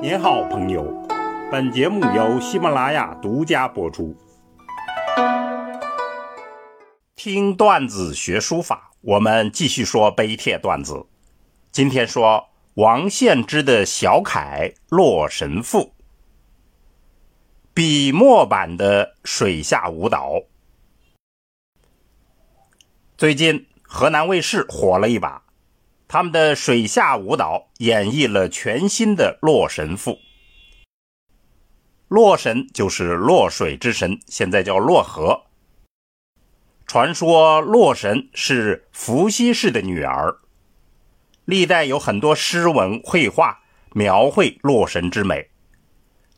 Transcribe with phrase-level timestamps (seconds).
[0.00, 0.84] 您好，朋友。
[1.50, 4.16] 本节目由喜马拉雅独家播出。
[7.16, 11.04] 听段子学书法，我们继续说碑帖段子。
[11.72, 15.78] 今天说王献之的小楷《洛神赋》，
[17.74, 20.42] 笔墨版的水下舞蹈。
[23.16, 25.42] 最近河南卫视火了一把，
[26.08, 30.12] 他们的水下舞蹈演绎了全新的《洛神赋》。
[32.08, 35.42] 洛神就是洛水之神，现在叫洛河。
[36.86, 40.38] 传说洛神是伏羲氏的女儿，
[41.44, 43.60] 历代有很多诗文绘画
[43.92, 45.50] 描绘洛神之美，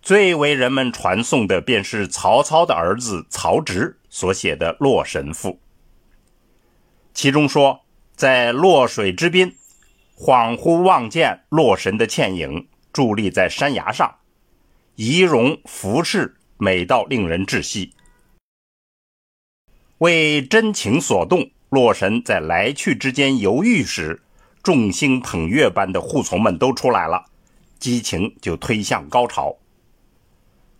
[0.00, 5.50] 最为人们传颂的便是曹操的儿子曹植所写的《洛神赋》。
[7.12, 7.84] 其中说，
[8.16, 9.54] 在洛水之滨，
[10.18, 14.16] 恍惚望见洛神的倩影，伫立在山崖上，
[14.96, 17.92] 仪容服饰美到令人窒息。
[19.98, 24.20] 为真情所动，洛神在来去之间犹豫时，
[24.60, 27.26] 众星捧月般的护从们都出来了，
[27.78, 29.56] 激情就推向高潮。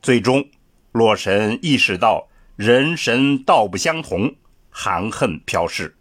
[0.03, 0.45] 最终，
[0.91, 4.35] 洛神意识到人神道不相同，
[4.69, 5.95] 含恨飘逝。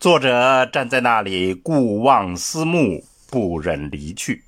[0.00, 4.44] 作者站在那里，顾望思慕，不忍离去。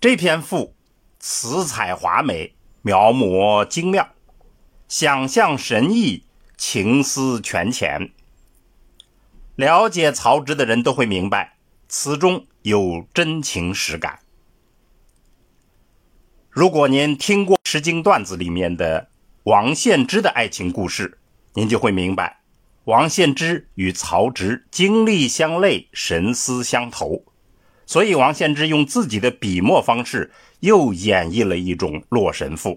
[0.00, 0.72] 这篇赋
[1.18, 4.10] 词采华美，描摹精妙，
[4.86, 6.22] 想象神异，
[6.56, 8.12] 情思全浅。
[9.56, 11.56] 了解曹植的人都会明白，
[11.88, 14.20] 词中有真情实感。
[16.48, 19.08] 如果您听过《诗经》段子里面的
[19.42, 21.18] 王献之的爱情故事，
[21.54, 22.41] 您就会明白。
[22.84, 27.24] 王献之与曹植经历相类，神思相投，
[27.86, 32.70] 所以王献之用自己的笔墨方式又演绎了一种《洛神赋》。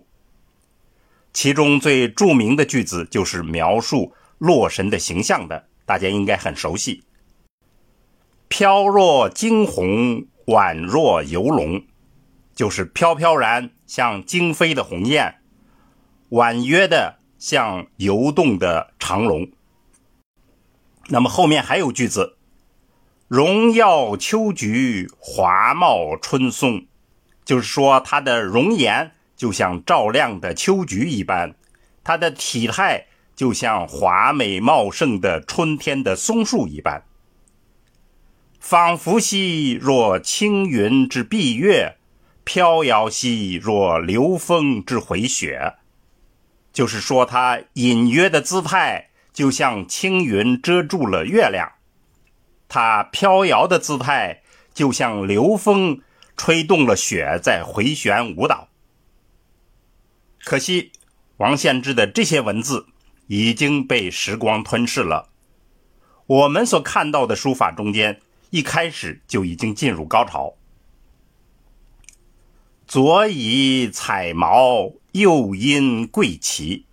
[1.33, 7.03] 其中最著名的句子就是描述洛神的形象的，大家应该很熟悉
[8.47, 11.83] ：“飘若惊鸿，宛若游龙”，
[12.53, 15.35] 就是飘飘然像惊飞的鸿雁，
[16.29, 19.49] 婉约的像游动的长龙。
[21.09, 22.37] 那么后面还有句子
[23.27, 26.87] ：“荣耀秋菊，华茂春松”，
[27.45, 31.53] 就是说它的容颜就像照亮的秋菊一般，
[32.03, 33.05] 它的体态
[33.35, 37.03] 就像华美茂盛的春天的松树一般。
[38.59, 41.97] 仿佛兮若轻云之蔽月，
[42.43, 45.75] 飘摇兮若流风之回雪，
[46.73, 49.09] 就是说它隐约的姿态。
[49.35, 51.73] 就像青云遮住了月亮，
[52.69, 54.41] 它飘摇的姿态
[54.73, 56.01] 就像流风
[56.37, 58.69] 吹动了雪在回旋舞蹈。
[60.45, 60.93] 可惜，
[61.35, 62.87] 王献之的这些文字
[63.27, 65.27] 已经被时光吞噬了。
[66.27, 68.21] 我们所看到的书法中间，
[68.51, 70.53] 一开始就已经进入高潮。
[72.87, 76.85] 左以彩毛，右因贵旗。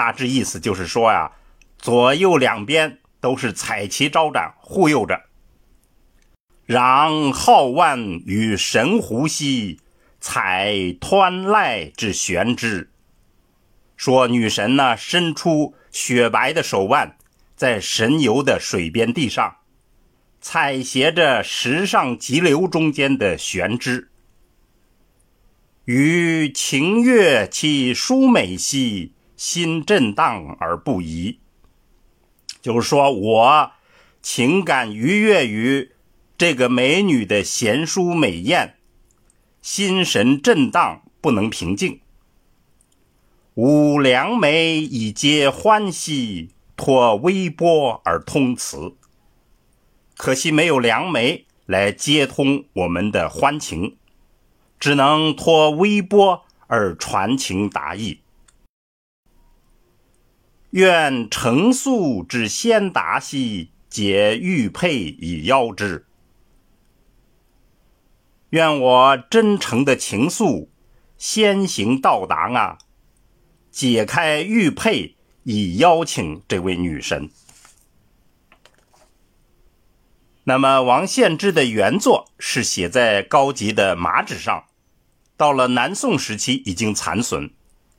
[0.00, 1.30] 大致意思就是说呀，
[1.76, 5.26] 左右两边都是彩旗招展，护佑着。
[6.66, 9.78] 攘皓腕与神狐兮，
[10.18, 12.90] 采湍濑之玄之。
[13.94, 17.18] 说女神呢，伸出雪白的手腕，
[17.54, 19.56] 在神游的水边地上，
[20.40, 24.08] 采撷着石上急流中间的玄之。
[25.84, 29.12] 与晴月其舒美兮。
[29.40, 31.38] 心震荡而不移，
[32.60, 33.72] 就是说我
[34.20, 35.92] 情感愉悦于
[36.36, 38.76] 这个美女的贤淑美艳，
[39.62, 42.02] 心神震荡不能平静。
[43.54, 48.94] 无良媒以接欢喜，托微波而通词。
[50.18, 53.96] 可惜没有良媒来接通我们的欢情，
[54.78, 58.20] 只能托微波而传情达意。
[60.70, 66.06] 愿成素之先达兮，解玉佩以邀之。
[68.50, 70.68] 愿我真诚的情愫
[71.18, 72.78] 先行到达啊，
[73.72, 77.30] 解开玉佩以邀请这位女神。
[80.44, 84.64] 那么王献之的原作是写在高级的麻纸上，
[85.36, 87.50] 到了南宋时期已经残损。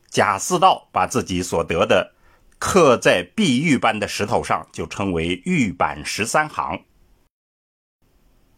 [0.09, 2.13] 贾似道把自己所得的。
[2.61, 6.83] 刻在碧玉般的石头上，就称为玉版十三行。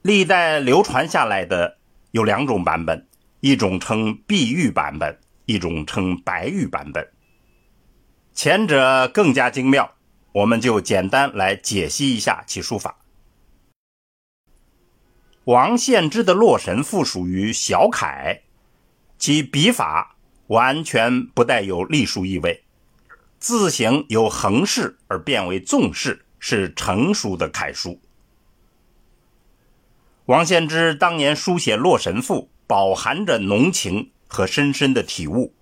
[0.01, 1.77] 历代流传下来的
[2.11, 3.07] 有两种版本，
[3.39, 7.13] 一种称碧玉版本，一种称白玉版本。
[8.33, 9.95] 前者更加精妙，
[10.33, 12.97] 我们就简单来解析一下其书法。
[15.45, 18.41] 王献之的《洛神赋》属于小楷，
[19.17, 20.17] 其笔法
[20.47, 22.65] 完全不带有隶书意味，
[23.43, 27.99] 字形由横式而变为纵式，是成熟的楷书。
[30.27, 35.53] 王献之当年书写《洛神赋》，饱含着浓情和深深的体悟。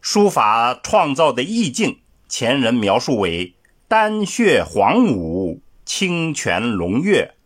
[0.00, 3.54] 书法创造的意境，前人描述为
[3.86, 7.36] 丹血黄武，清泉龙跃，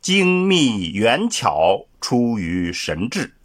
[0.00, 3.36] 精密圆巧，出于神智。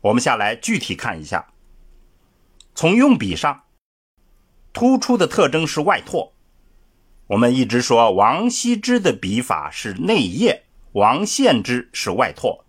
[0.00, 1.52] 我们下来具体看一下，
[2.74, 3.64] 从用笔上，
[4.72, 6.32] 突出的特征是外拓。
[7.28, 10.64] 我们一直说王羲之的笔法是内掖。
[10.92, 12.66] 王献之是外拓，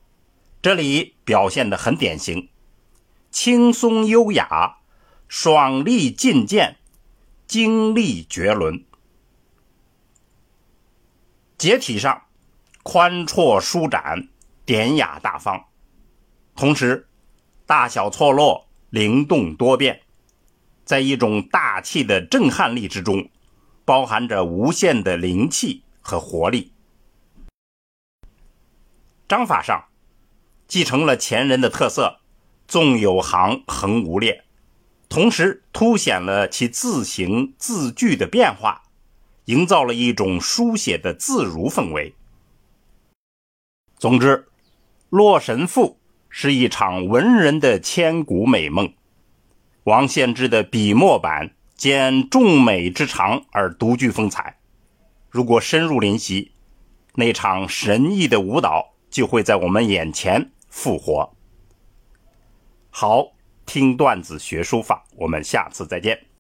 [0.62, 2.48] 这里表现的很典型，
[3.32, 4.78] 轻松优雅，
[5.28, 6.78] 爽利进谏，
[7.46, 8.86] 精丽绝伦。
[11.58, 12.22] 结体上
[12.82, 14.30] 宽绰舒展，
[14.64, 15.66] 典雅大方，
[16.56, 17.10] 同时
[17.66, 20.03] 大小错落，灵动多变，
[20.86, 23.30] 在一种大气的震撼力之中，
[23.86, 26.72] 包含着无限的灵气和活力。
[29.28, 29.86] 章法上，
[30.68, 32.20] 继承了前人的特色，
[32.68, 34.44] 纵有行，横无列，
[35.08, 38.84] 同时凸显了其字形字句的变化，
[39.46, 42.14] 营造了一种书写的自如氛围。
[43.98, 44.38] 总之，
[45.10, 45.88] 《洛神赋》
[46.30, 48.94] 是一场文人的千古美梦。
[49.84, 54.58] 王献之的笔墨版兼众美之长而独具风采。
[55.30, 56.52] 如果深入临习，
[57.16, 58.94] 那场神异的舞蹈。
[59.14, 61.36] 就会在我们眼前复活。
[62.90, 63.34] 好，
[63.64, 66.26] 听段子学书法，我们下次再见。